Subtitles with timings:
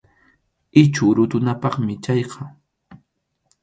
[0.81, 2.43] Ichhu rutunapaqmi chayqa.